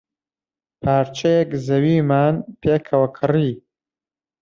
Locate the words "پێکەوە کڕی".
2.61-3.51